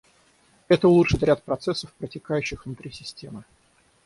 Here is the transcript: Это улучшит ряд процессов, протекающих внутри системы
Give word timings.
Это 0.67 0.87
улучшит 0.87 1.21
ряд 1.21 1.43
процессов, 1.43 1.93
протекающих 1.93 2.65
внутри 2.65 2.89
системы 2.89 3.43